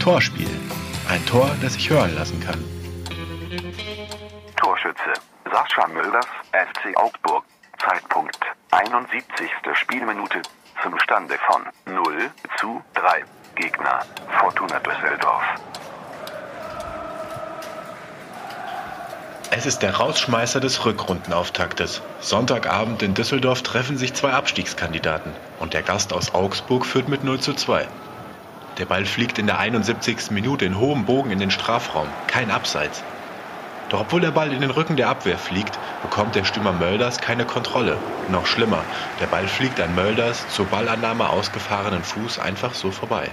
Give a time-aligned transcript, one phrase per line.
[0.00, 0.46] Torspiel.
[1.08, 2.62] Ein Tor, das sich hören lassen kann.
[4.56, 5.00] Torschütze
[5.50, 7.44] Sascha Mölders, FC Augsburg.
[7.78, 8.38] Zeitpunkt
[8.72, 9.50] 71.
[9.72, 10.42] Spielminute
[10.82, 13.24] zum Stande von 0 zu 3.
[13.54, 14.00] Gegner
[14.38, 15.44] Fortuna Düsseldorf.
[19.50, 22.02] Es ist der Rausschmeißer des Rückrundenauftaktes.
[22.20, 27.40] Sonntagabend in Düsseldorf treffen sich zwei Abstiegskandidaten und der Gast aus Augsburg führt mit 0
[27.40, 27.88] zu 2.
[28.76, 30.30] Der Ball fliegt in der 71.
[30.32, 32.08] Minute in hohem Bogen in den Strafraum.
[32.26, 33.02] Kein Abseits.
[33.88, 37.46] Doch obwohl der Ball in den Rücken der Abwehr fliegt, bekommt der Stürmer Mölders keine
[37.46, 37.96] Kontrolle.
[38.28, 38.84] Noch schlimmer,
[39.18, 43.30] der Ball fliegt an Mölders zur Ballannahme ausgefahrenen Fuß einfach so vorbei.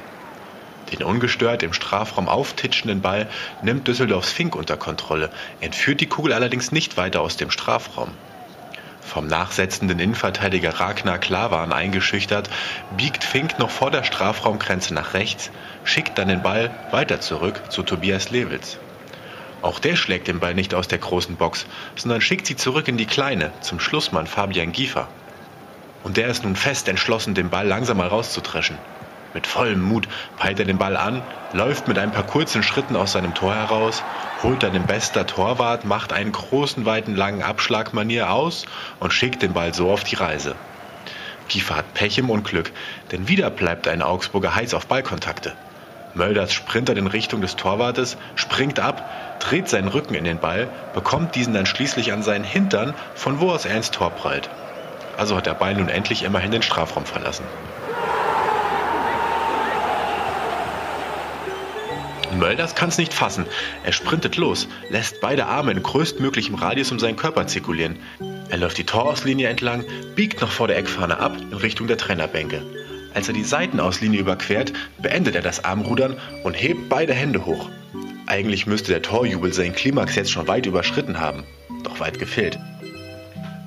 [0.92, 3.28] Den ungestört im Strafraum auftitschenden Ball
[3.62, 8.12] nimmt Düsseldorfs Fink unter Kontrolle, entführt die Kugel allerdings nicht weiter aus dem Strafraum.
[9.02, 12.50] Vom nachsetzenden Innenverteidiger Ragnar Klavan eingeschüchtert,
[12.98, 15.52] biegt Fink noch vor der Strafraumgrenze nach rechts,
[15.84, 18.78] schickt dann den Ball weiter zurück zu Tobias Lewitz.
[19.62, 22.98] Auch der schlägt den Ball nicht aus der großen Box, sondern schickt sie zurück in
[22.98, 25.08] die kleine, zum Schlussmann Fabian Giefer.
[26.04, 28.78] Und der ist nun fest entschlossen, den Ball langsam mal rauszutreschen.
[29.36, 33.12] Mit vollem Mut peilt er den Ball an, läuft mit ein paar kurzen Schritten aus
[33.12, 34.02] seinem Tor heraus,
[34.42, 38.66] holt dann den bester Torwart, macht einen großen, weiten, langen Abschlagmanier aus
[39.02, 40.56] und schickt den Ball so auf die Reise.
[41.50, 42.72] Kiefer hat Pech im Unglück,
[43.12, 45.52] denn wieder bleibt ein Augsburger heiß auf Ballkontakte.
[46.14, 49.04] Mölders sprintet in Richtung des Torwartes, springt ab,
[49.42, 53.52] dreht seinen Rücken in den Ball, bekommt diesen dann schließlich an seinen Hintern, von wo
[53.52, 54.50] aus er ins Tor prallt.
[55.18, 57.44] Also hat der Ball nun endlich immerhin den Strafraum verlassen.
[62.40, 63.46] Mölders kann es nicht fassen.
[63.84, 67.98] Er sprintet los, lässt beide Arme in größtmöglichem Radius um seinen Körper zirkulieren.
[68.50, 69.84] Er läuft die Torauslinie entlang,
[70.16, 72.62] biegt noch vor der Eckfahne ab in Richtung der Trainerbänke.
[73.14, 77.70] Als er die Seitenauslinie überquert, beendet er das Armrudern und hebt beide Hände hoch.
[78.28, 81.44] Eigentlich müsste der Torjubel seinen Klimax jetzt schon weit überschritten haben,
[81.84, 82.60] doch weit gefehlt.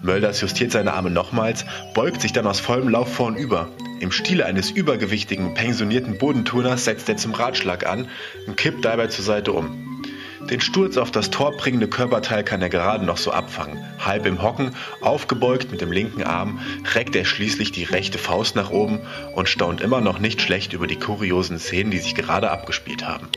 [0.03, 3.69] Mölders justiert seine Arme nochmals, beugt sich dann aus vollem Lauf vornüber.
[4.01, 8.09] Im Stile eines übergewichtigen, pensionierten Bodenturners setzt er zum Ratschlag an
[8.47, 10.05] und kippt dabei zur Seite um.
[10.49, 13.85] Den Sturz auf das Tor bringende Körperteil kann er gerade noch so abfangen.
[13.99, 14.71] Halb im Hocken,
[15.01, 16.61] aufgebeugt mit dem linken Arm,
[16.95, 19.01] reckt er schließlich die rechte Faust nach oben
[19.35, 23.29] und staunt immer noch nicht schlecht über die kuriosen Szenen, die sich gerade abgespielt haben.